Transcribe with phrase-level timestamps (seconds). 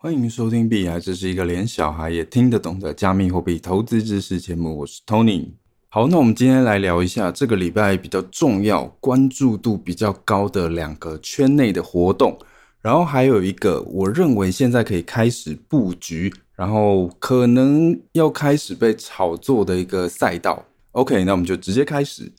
[0.00, 4.78] 欢迎收听币海，这是一个连小孩也听得懂的加密货币投资知识节目。
[4.78, 5.48] 我是 Tony。
[5.88, 12.38] 好，那我们今天来聊一下这个礼拜比较重要、关注度比较高的两个圈内的活动，
[12.80, 20.64] 然后还有一个我认为现在可以开始布局，然后可能要开始被炒作的一个赛道。
[20.92, 22.30] OK，那我们就直接开始。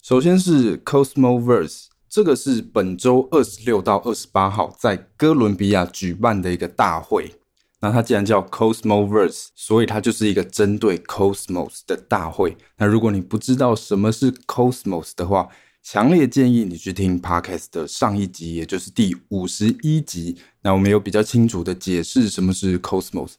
[0.00, 1.91] 首先是 Cosmoverse。
[2.12, 7.36] 这个是本周二十六到二十八号在哥伦比亚举办的一个大会。
[7.80, 12.54] 那它既然叫 Cosmosverse，所以它就是一个针对 Cosmos 的大会。
[12.76, 15.48] 那如果你不知道什么是 Cosmos 的话，
[15.82, 20.36] 强烈建议你去听 Podcast 的上一集，也就是第五十一集。
[20.60, 23.36] 那我们有比较清楚的解释什么是 Cosmos。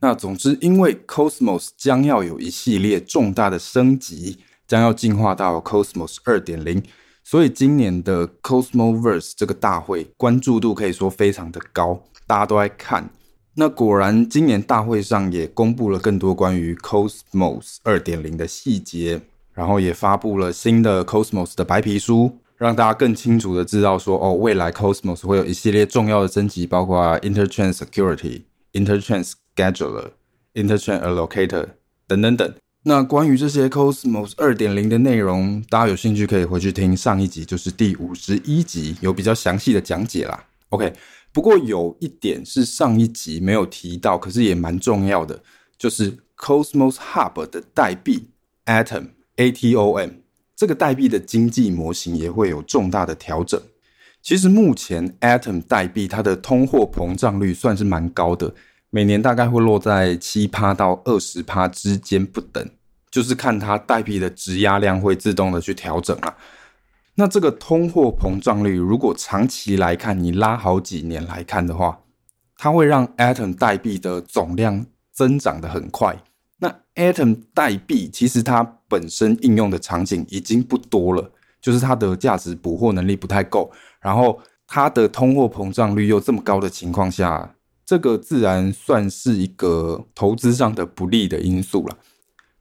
[0.00, 6.82] 那总之，因为 Cosmos 将要有一系列重大的升级，将要进化到 Cosmos 二点零。
[7.28, 13.10] 所以今年的 Cosmoverse 这个大会关注度可以说非常的高，大家都在看。
[13.56, 19.20] 那果然，今年大会上也公布了更多关于 Cosmos 二点零的细节，
[19.52, 30.10] 然后也发布了新的 Cosmos 的白皮书，让大家更清楚的知道说，哦，未来 Cosmos 会有一系列重要的升级，包括 Interchain Security、Interchain Scheduler、
[30.54, 31.70] Interchain Allocator
[32.06, 32.54] 等等等。
[32.88, 40.44] 那关于这些 Cosmos 二点零的内容，大家有兴趣可以回去听上一集，就是第五十一集，有比较详细的讲解啦。
[40.68, 40.92] OK，
[41.32, 45.42] 不过有一点是上一集没有提到，可是也蛮重要的，
[45.76, 48.30] 就是 Cosmos Hub 的代币
[48.66, 50.12] Atom ATOM
[50.54, 53.60] 这个代币的经济模型也会有重大的调整。
[54.22, 58.54] 其实目前 Atom 代币它的通货膨胀率算是蛮高的。
[58.90, 62.66] 每年大概会落在七趴到二十趴之间不等，
[63.16, 66.36] 就是看它代币的质押量会自动的去调整啊。
[67.14, 71.98] 那这个通货膨胀率，如果长期来看，你拉好几年来看的话，
[72.58, 76.14] 它会让 Atom 代币的总量增长得很快。
[76.58, 87.54] 那 Atom 代币其实它本身应用的场景已经不多了，就是它的价值捕获能力不太够，然后它的通货膨胀率又这么高的情况下。
[87.86, 91.96] 这个自然算是一个投资上的不利的因素了。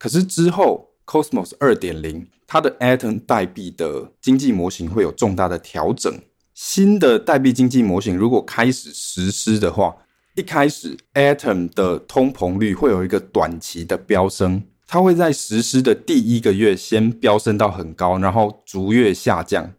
[0.05, 6.13] 可是之后，Cosmos 二点零，它的 Atom 代币的经济模型会有重大的调整。
[6.53, 9.95] 新的代币经济模型如果开始实施的话，
[10.35, 19.73] 一开始 Atom 的通膨率会有一个短期的飙升，它会在实施的第一个月先飙升到很高，然后逐月下降。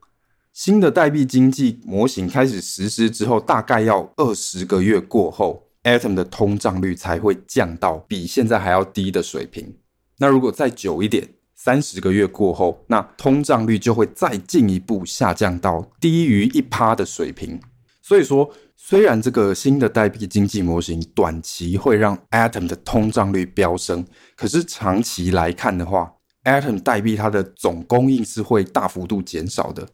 [0.53, 9.73] 新的代币经济模型开始实施之后，大概要二十个月过后，Atom 的通胀率才会降到比现在还要低的水平。
[10.19, 17.61] 那如果再久一点，三十个月过后，那通胀率就会再进一步下降到低于一趴的水平。
[18.03, 24.07] 所以说，虽然这个新的代币经济模型短期会让 Atom 的通胀率飙升，
[24.37, 26.13] 可是长期来看的话
[26.45, 29.89] ，Atom 代币它的总供应是会大幅度减少的。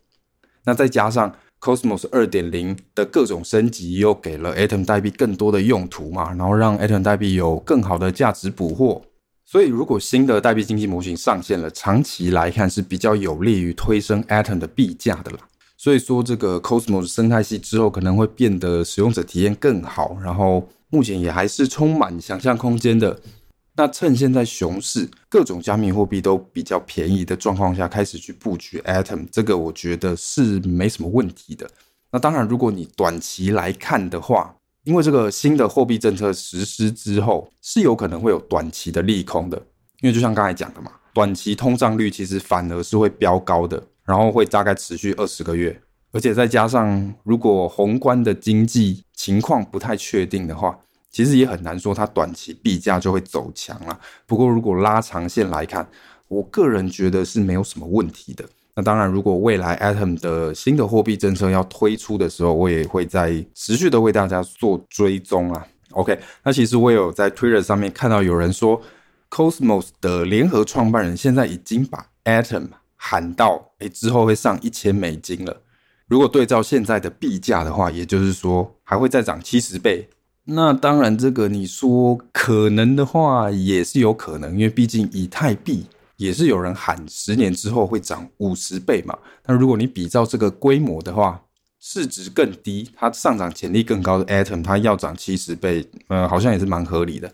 [0.65, 9.03] 那再加上 Cosmos 二点零的各种升级，又给了 Atom 代币更多的用途嘛，然后让 Atom 代币有更好的价值捕获。
[9.53, 15.41] 所以，如果新的代币经济模型上线了，长期来看是比较有利于推升 Atom 的币价的啦。
[15.77, 23.21] 所以说，这个 Cosmos 生态系之后可能会变得使用者体验更好，然后目前也还是充满想象空间的。
[23.77, 31.69] 那趁现在熊市，各种加密货币都比较便宜的状况下，开始去布局 Atom，这个我觉得是没什么问题的。
[32.11, 39.57] 那当然，如果你短期来看的话，因为这个新的货币政策实施之后，是有可能会有短期的利空的。
[40.01, 45.81] 因为就像刚才讲的嘛，短期通胀率其实反而是会飙高的，然后会大概持续二十个月，
[46.13, 50.79] 而且再加上如果宏观的经济情况不太确定的话。
[51.15, 54.01] 其实也很难说它短期币价就会走强了。
[54.25, 55.87] 不过如果拉长线来看，
[56.27, 58.43] 我个人觉得是没有什么问题的。
[58.75, 65.67] 那当然，如果未来 Atom 的新的货币政策要推出的时候，我也会在持续的为大家做追踪啊。
[65.91, 68.81] OK，那其实我有在 Twitter 上面看到有人说
[69.29, 75.61] ，Cosmos 的联合创办人现在已经把 Atom 喊到，诶，之后会上一千美金了。
[76.09, 80.09] 如果对照现在的币价的话，也就是说还会再涨七十倍。
[80.45, 85.85] 那当然，这个你说可能的话也是有可能，因为毕竟以太币
[86.23, 89.19] 也是有人喊十年之后会涨五十倍嘛。
[89.47, 91.43] 那如果你比照这个规模的话，
[91.81, 97.33] 市值更低，它上涨潜力更高的 Atom，它要涨七十倍，呃，好像也是蛮合理的。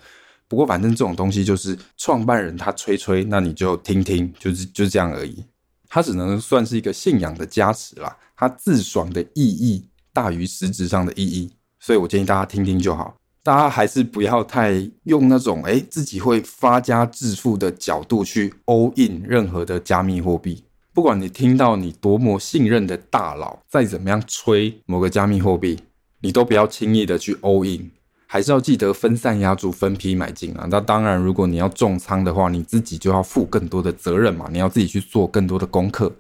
[0.48, 5.44] 不过反正这种东西就是创办人他吹吹，那你就听听，就是就这样而已。
[5.90, 11.52] 它只能算是一个信仰的加持啦，它自爽的意义大于实质上的意义。
[11.78, 13.17] 所以我建议大家听听就好。
[13.48, 14.74] 大家还是不要太
[15.04, 20.62] 用那种诶自己会发家致富的角度去 all in 任何的加密货币。
[20.92, 25.78] 不管你听到你多么信任的大佬再怎么样吹某个加密货币，
[26.20, 27.90] 你都不要轻易的去 all in，
[28.26, 30.68] 还是要记得分散压注、分批买进啊。
[30.70, 36.12] 那当然，如果你要重仓的话，你自己就要负更多的责任嘛，你要自己去做更多的功课。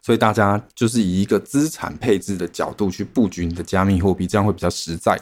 [0.00, 5.20] 所以大家就是以一个资产配置的角度去布局你的加密货币，这样会比较实在。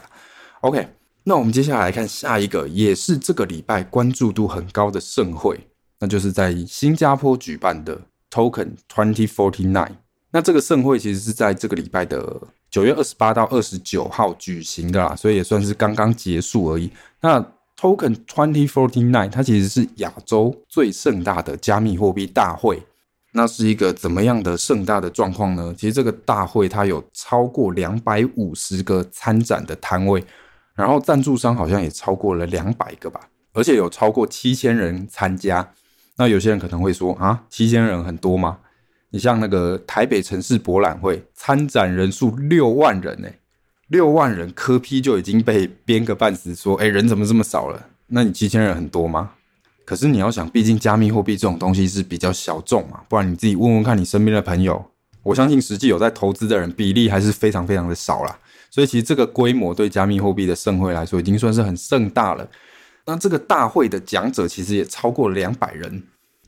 [0.61, 0.87] OK，
[1.29, 5.59] 那我们接下来看下一个，也是这个礼拜关注度很高的盛会，
[5.99, 8.01] 那就是在新加坡举办的。
[8.29, 9.89] Token 2049，
[10.33, 12.39] 那这个盛会其实是在这个礼拜的
[12.69, 16.91] 九月二十八到二十九号举行的啦，所以也算是刚刚结束而已。
[17.23, 17.41] 那
[17.81, 22.83] Token 2049它其实是亚洲最盛大的加密货币大会，
[23.33, 25.75] 那是一个怎么样的盛大的状况呢？
[25.79, 30.23] 其实这个大会它有超过两百五十个参展的摊位，
[30.77, 33.21] 然后赞助商好像也超过了两百个吧，
[33.55, 35.69] 而且有超过七千人参加。
[36.19, 38.59] 那有些人可能会说啊，七千人很多吗？
[39.11, 43.29] 你像那个台北城市博览会参展人数六万人呢，
[43.89, 47.87] 六万人柯 P 就已经被编个半死，说哎，人怎么这么少了？
[48.09, 49.31] 那你七千人很多吗？
[49.85, 54.85] 可是你要想，毕竟加密货币这种东西是比较小众嘛，不然你自己问问看你身边的朋友，
[55.23, 58.39] 我相信实际有在投资的人比例还是非常非常的少啦。
[58.77, 62.47] 所以其实这个规模对加密货币的盛会来说，已经算是很盛大了。
[63.07, 66.03] 那这个大会的讲者其实也超过两百人，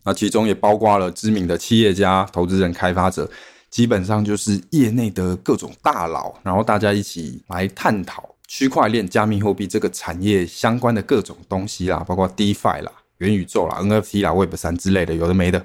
[0.04, 3.26] 那其中也包括了知名的企业家、投资人、开发者，
[3.70, 15.64] 基本上就是业内的各种大佬，然后大家一起来探讨区块链、加密货币这个产业相关的各种东西啦，包括 DeFi 啦、元宇宙啦、NFT 啦、Web 三之类的，有的没的。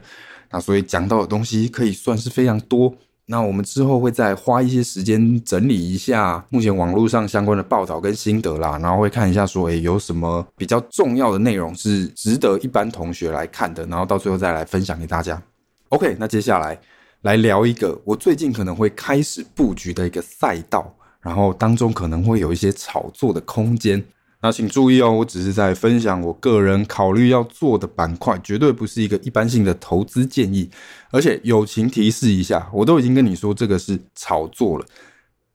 [0.49, 2.95] 那所以讲到的东西可以算是非常多。
[3.25, 15.41] 那我们之后会再花一些时间整理一下目前网络上相关的报道跟心得啦，然后会看一下说，诶，有什么比较重要的内容是值得一般同学来看的，然后到最后再来分享给大家。
[15.89, 16.77] OK，那接下来
[17.21, 24.03] 来聊一个我最近可能会开始布局的一个赛道，然后当中可能会有一些炒作的空间。
[24.43, 30.69] 那请注意哦，我只是在分享我个人考虑要做的板块，绝对不是一个一般性的投资建议。
[31.11, 34.85] 而且友情提示一下，我都已经跟你说这个是炒作了，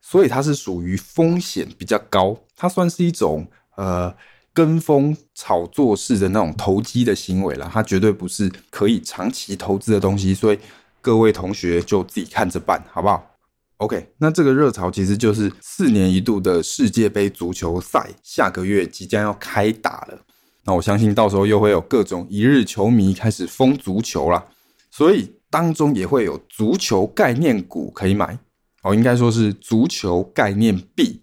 [0.00, 3.46] 所以它是属于风险比较高，它算是一种
[3.76, 4.14] 呃
[4.54, 10.32] 跟风炒作式的那种投机的行为了，它绝对不是可以长期投资的东西。
[10.32, 10.58] 所以
[11.02, 13.37] 各位同学就自己看着办，好不好
[13.78, 20.18] ？OK，那这个热潮其实就是四年一度的世界杯足球赛，下个月即将要开打了。
[20.64, 24.44] 那我相信到时候又会有各种一日球迷开始疯足球啦，
[24.90, 28.38] 所以当中也会有足球概念股可以买
[28.82, 31.22] 哦，应该说是足球概念币。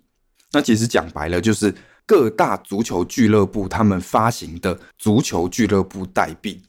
[0.53, 1.75] 那其实讲白了就是
[2.05, 6.61] 各大足球俱乐部他们发行的足球俱乐部代币。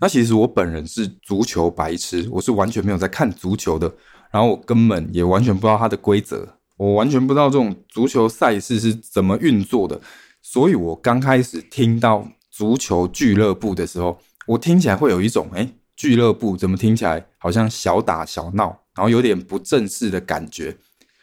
[0.00, 3.92] 那其实我本人是足球白痴，我是完全没有在看足球的。
[4.30, 10.00] 然后我根本也完全不知道它的规则，我完全不知道这种足球赛事是怎么运作的，
[10.40, 20.76] 所以我刚开始听到足球俱乐部的时候，我听起来会有一种，诶，俱乐部怎么听起来好像小打小闹，然后有点不正式的感觉。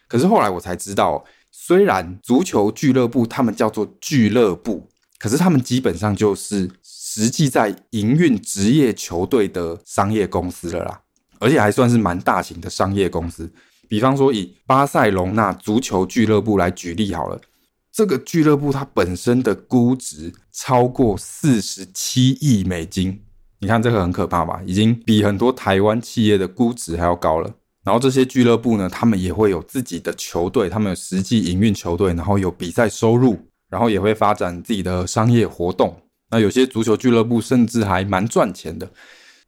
[0.07, 11.01] 可是后来我才知道，虽然足球俱乐部他们叫做俱乐部，可是他们基本上就是实际在营运职业球队的商业公司了啦。
[11.39, 13.49] 而且还算是蛮大型的商业公司，
[13.87, 17.39] 比方说以巴塞隆纳足球俱乐部来举例好了，
[17.91, 23.21] 这个俱乐部它本身的估值超过四十七亿美金，
[23.59, 24.61] 你看这个很可怕吧？
[24.65, 27.53] 已经比很多台湾企业的估值还要高了。
[27.83, 33.39] 然后这些俱乐部呢，他们也会有自己的球队，他们有实际营运球队，然后有比赛收入，
[33.69, 35.95] 然后也会发展自己的商业活动。
[36.29, 38.91] 那有些足球俱乐部甚至还蛮赚钱的。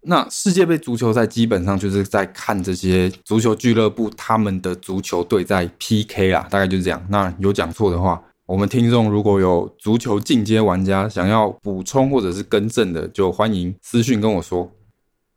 [0.02, 7.06] 那世界杯足球赛基本上就是在看这些足球俱乐部他们的足球队在 PK 啦，大概就是这样。
[7.10, 14.72] 那有讲错的话，我们听众如果有足球进阶玩家想要补充或者是更正的，就欢迎私讯跟我说。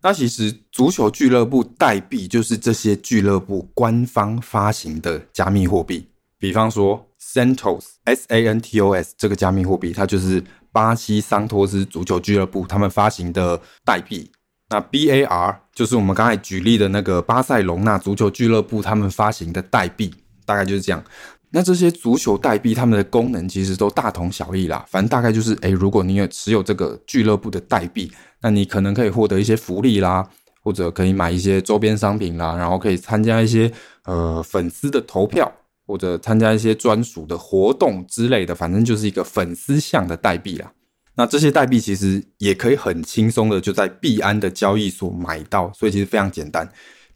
[0.01, 6.07] 那其实足球俱乐部代币就是这些俱乐部官方发行的加密货币，
[6.39, 14.31] 比方说 Santos S A N T O S 这个加密货币，它就是巴西桑托斯足球俱乐部他们发行的代币。
[14.73, 20.11] 那 BAR 就是我们刚才举例的那个巴塞隆纳足球俱乐部他们发行的代币，
[20.47, 21.05] 大概就是这样。
[21.51, 24.83] 那这些足球代币，他们的功能其实都大同小异啦。
[24.89, 28.11] 反正大概就是，诶，如果你有持有这个俱乐部的代币，
[28.41, 30.27] 那你可能可以获得一些福利啦，
[30.63, 33.71] 或者可以买一些周边商品啦，然后可以参加一些
[34.07, 35.53] 呃粉丝的投票，
[35.87, 40.73] 或者参加一些专属的活动之类的，反正就是一个粉丝向的代币啦。
[41.15, 46.67] 那这些代币其实也可以很轻松的就在币安的交易所买到，所以其实非常简单。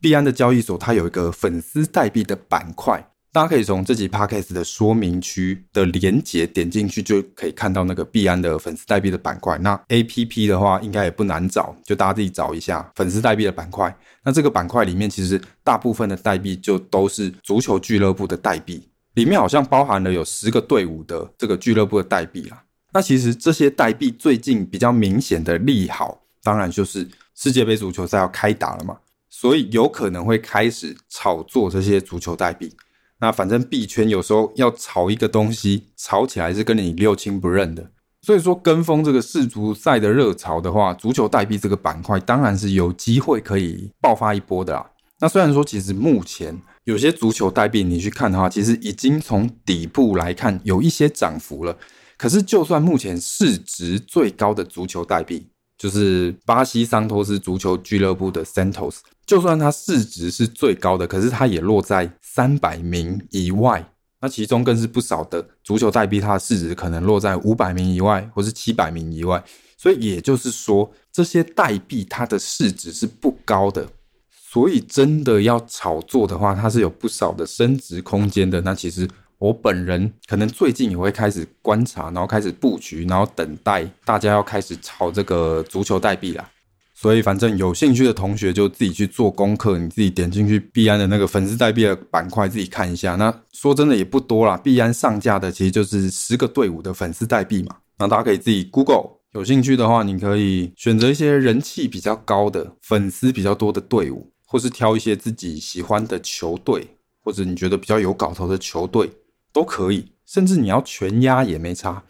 [0.01, 9.57] 币安的交易所它有一个粉丝代币的板块，大家可以从这集 Podcast 的说明区的连结点进去，就可以看到那个币安的粉丝代币的板块。
[9.59, 13.95] 那 APP 的话应该也不难找，就大家自己找一下粉丝代币的板块。
[14.23, 22.63] 那这个板块里面其实大部分的代币就都是足球俱乐部的代币，里面好像包含了有十个队伍的这个俱乐部的代币啦。
[22.97, 28.97] 那其实这些代币最近比较明显的利好，当然就是世界杯足球赛要开打了嘛，
[29.29, 32.75] 所以有可能会开始炒作这些足球代币。
[33.21, 37.91] 那反正币圈有时候要炒一个东西，炒起来是跟你六亲不认的。
[38.23, 44.91] 所以说跟风这个世足赛的热潮的话，足球代币这个板块当然是有机会可以爆发一波的啦。
[45.21, 51.77] 那虽然说其实目前有些足球代币你去看的话，其实已经从底部来看有一些涨幅了。
[52.19, 55.47] 可是，就算目前市值最高的足球代币，
[55.77, 63.93] 就是巴西桑托斯足球俱乐部的 Santos，就算它市值是最高的，可是它也落在三百名以外。
[64.23, 69.45] 那其中更是不少的足球代币，它的市值可能落在五百名以外，或是七百名以外。
[69.77, 73.87] 所以也就是说，这些代币它的市值是不高的。
[74.31, 78.63] 所以真的要炒作的话，它是有不少的升值空间的。
[78.63, 79.07] 那其实。
[79.39, 86.51] 我本人可能最近也会开始观察，然后开始布局，然后等待大家要开始炒这个足球代币啦。
[86.95, 93.17] 所以反正有兴趣的同学就自己去做功课，你自己点进去币安的那个粉丝代币的板块自己看一下。
[93.17, 97.77] 那说真的也不多啦，币安上架的其实就是十个队伍的粉丝代币嘛。
[97.99, 109.11] 那大家可以自己 Google，有兴趣的话，你可以选择一些人气比较高的、粉丝比较多的队伍，或是挑一些自己喜欢的球队，或者你觉得比较有搞头的球队。
[109.57, 112.03] 都可以，甚至你要全压也没差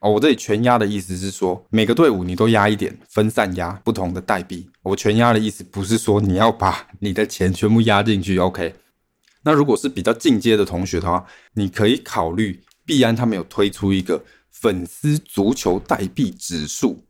[0.00, 0.10] 哦。
[0.10, 4.68] 我这里全压的意思是说，每个队伍你都压一点，分散压不同的代币。
[4.82, 8.74] 我全压的意思不是说你要把你的钱全部压进去，OK？
[9.42, 17.02] 那如果是比较进阶的同学的话，你可以考虑币安他们有推出一个粉丝足球代币指数，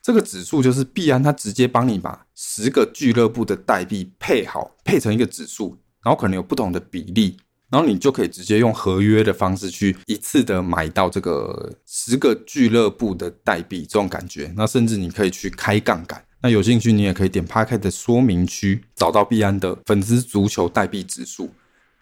[0.00, 7.36] 这个指数就是币安他直接帮你把十个俱乐部的代币配好，配成一个指数，然后可能有不同的比例。
[7.70, 14.52] 然后你就可以直接用合约的方式去一次的买到这个十个俱乐部的代币，这种感觉。
[14.56, 16.24] 那甚至你可以去开杠杆。
[16.40, 21.50] 那有兴趣你也可以点 Podcast 的说明区找到币安的粉丝足球代币指数。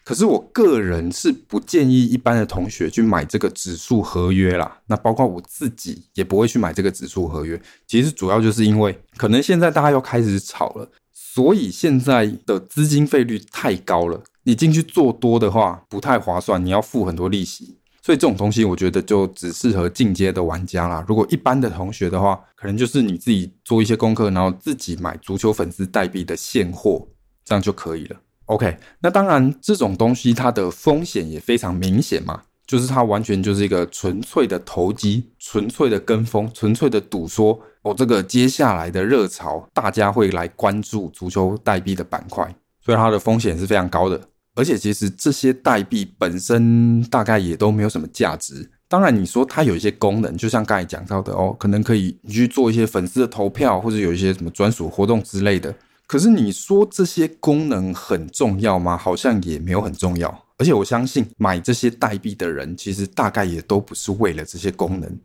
[0.04, 4.78] 可是我个人是不建议一般的同学去买这个指数合约啦。
[4.86, 7.60] 那包括我自己也不会去买这个指数合约。
[7.88, 14.22] 其实主要就是因为可能现在大家又开始炒了，所以现在的资金费率太高了。
[14.46, 21.04] 你进去做多的话不太划算，你要付很多利息，所以这种东西我觉得就只适合进阶的玩家啦。
[21.08, 27.08] 如果一般的同学的话，可能就是你自己做一些功课，然后自己买足球粉丝代币的现货，
[27.44, 28.16] 这样就可以了。
[28.44, 44.20] OK，那当然这种东西它的风险也非常明显嘛，就是它完全就是一个纯粹的投机、纯粹的跟风、纯粹的赌说哦，这个接下来的热潮大家会来关注足球代币的板块，所以它的风险是非常高的。
[44.56, 48.68] 而且其实这些代币本身大概也都没有什么价值。
[48.88, 55.74] 当然，你说它有一些功能，就像刚才讲到的哦，可能可以你去做一些粉丝的投票，或者有一些什么专属活动之类的。
[56.06, 58.96] 可是你说这些功能很重要吗？
[58.96, 60.44] 好像也没有很重要。
[60.58, 65.18] 而且我相信买这些代币的人，其实大概也都不是为了这些功能，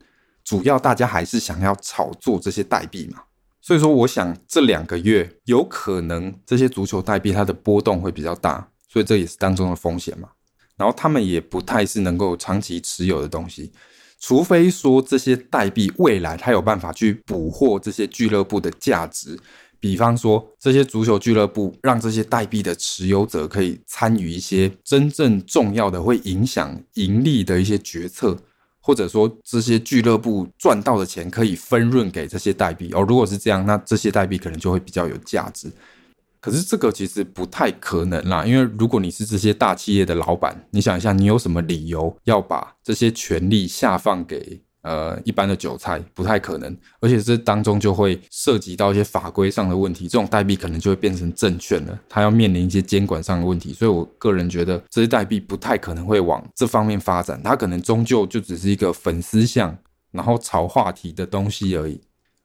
[0.44, 3.22] 主要大家还是想要炒作这些代币嘛。
[3.62, 8.68] 所以说，我想这两个月有可能这些足球代币它的波动会比较大。
[8.92, 10.28] 所以这也是当中的风险嘛，
[10.76, 13.72] 然后他们也不太是能够长期持有的东西，
[14.20, 19.40] 除非说这些代币未来它有办法去捕获这些俱乐部的价值，
[19.80, 28.38] 比方说这些足球俱乐部让这些代币的持有者可以参与一些真正重要的会影响盈利的一些决策，
[28.82, 32.92] 或者说这些俱乐部赚到的钱可以分润给这些代币。
[32.94, 35.72] 哦，如果是这样，那这些代币可能就会比较有价值。
[36.42, 46.04] 可是这个其实不太可能啦，因为如果你是这些大企业的老板，你想一下，你有什么理由要把这些权利下放给呃一般的韭菜？
[46.16, 53.72] 不太可能，而且这当中就会涉及到一些法规上的问题，这种代币可能就会变成证券了，它要面临一些监管上的问题。
[53.72, 59.78] 所以我个人觉得这些代币不太可能会往这方面发展，它可能终究就只是一个粉丝向，
[60.10, 62.02] 然后炒话题的东西而已。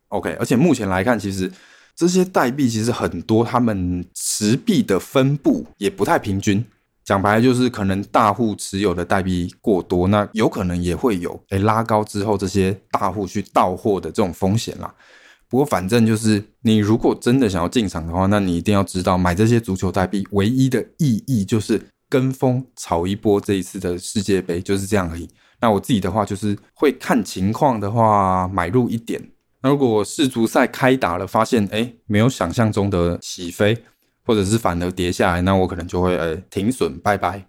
[0.08, 1.50] OK，而且目前来看，其实。
[1.96, 6.64] 这些代币其实很多，他们持币的分布也不太平均。
[7.04, 14.92] 讲白了就是可能大户持有的代币过多，那有可能也会有诶拉高之后这些大户去到货的这种风险啦。
[15.48, 25.28] 不过反正就是你如果真的想要进场的话，那你一定要知道买这些足球代币唯一的意义就是跟风炒一波这一次的世界杯，就是这样而已。
[25.60, 29.22] 那我自己的话就是会看情况的话买入一点。
[29.68, 33.76] 如果世足赛开打了，发现诶没有想象中的起飞，
[34.24, 37.46] 或者是反而跌下来，那我可能就会诶停损拜拜。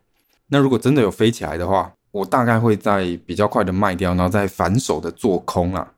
[0.47, 5.93] 那如果真的有飞起来的话，我大概会在比较快的卖掉，然后再反手的做空啊。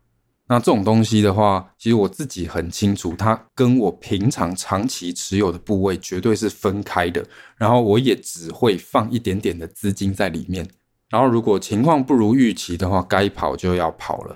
[0.48, 7.24] 那这种东西的话，其实我自己很清楚，它跟我平常长期持有的部位绝对是分开的。
[7.56, 10.68] 然后我也只会放一点点的资金在里面。
[11.10, 14.36] 然后如果情况不如预期的话，该跑就要跑了。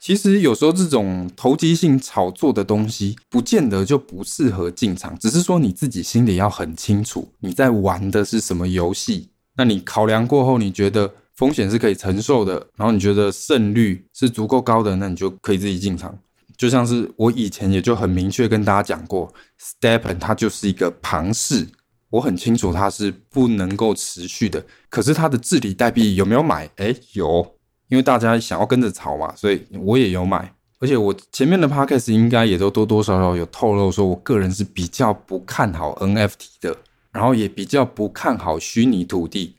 [0.00, 9.30] 其实有时候这种投机性炒作的东西，不见得就不适合进场，只是说你自己心里要很清楚，你在玩的是什么游戏。
[9.56, 16.16] 那你考量过后，你觉得风险是可以承受的，然后你觉得胜率是足够高的，那你就可以自己进场。
[16.56, 21.66] 就像是我以前也就很明确跟大家讲过，Stepen 它就是一个庞氏，
[22.10, 24.64] 我很清楚它是不能够持续的。
[24.88, 26.70] 可是它的治理代币有没有买？
[26.76, 27.54] 诶，有，
[27.88, 30.52] 因为大家想要跟着炒嘛，所以我也有买。
[30.80, 36.76] 而且我前面的 Podcast 应该也都多多少少有透露说，我个人是比较不看好 NFT 的，
[37.10, 39.56] 然后也比较不看好虚拟土地。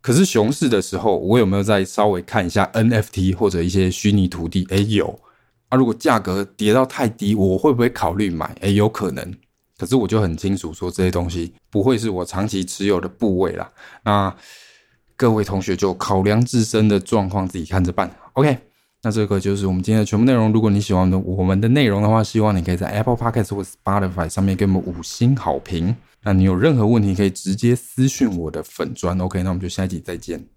[0.00, 4.66] 可是熊市的时候，我有没有再稍微看一下 NFT 或者一些虚拟土地？
[4.70, 5.16] 诶，有
[5.68, 5.76] 啊。
[5.76, 8.56] 如果价格跌到太低，我会不会考虑买？
[8.60, 9.34] 诶，有可能。
[9.76, 13.70] 可是我就很清楚说，这些东西不会是我长期持有的部位啦。
[14.02, 14.34] 那
[15.18, 18.08] 各位同学就考量自身的状况，自己看着办。
[18.34, 18.56] OK，
[19.02, 20.52] 那这个就是我们今天的全部内容。
[20.52, 25.94] 如果你喜欢的我们的内容的话，希望你可以在 Apple Podcast 或 Spotify 上面给我们五星好评。
[26.22, 29.42] 那你有任何问题可以直接私讯我的粉砖，OK？
[29.42, 30.48] 那我们就下一集再见。